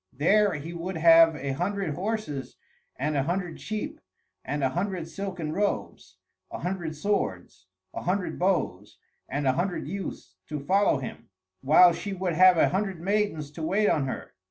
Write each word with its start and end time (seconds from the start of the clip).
There 0.17 0.55
he 0.55 0.73
would 0.73 0.97
have 0.97 1.35
a 1.35 1.51
hundred 1.51 1.93
horses 1.93 2.57
and 2.97 3.15
a 3.15 3.21
hundred 3.21 3.61
sheep 3.61 4.01
and 4.43 4.63
a 4.63 4.69
hundred 4.69 5.07
silken 5.07 5.51
robes, 5.53 6.17
a 6.49 6.57
hundred 6.57 6.95
swords, 6.95 7.67
a 7.93 8.01
hundred 8.01 8.39
bows, 8.39 8.97
and 9.29 9.45
a 9.45 9.51
hundred 9.53 9.87
youths 9.87 10.37
to 10.49 10.59
follow 10.59 10.97
him; 10.97 11.29
while 11.61 11.93
she 11.93 12.13
would 12.13 12.33
have 12.33 12.57
a 12.57 12.69
hundred 12.69 12.99
maidens 12.99 13.51
to 13.51 13.61
wait 13.61 13.89
on 13.89 14.07
her. 14.07 14.33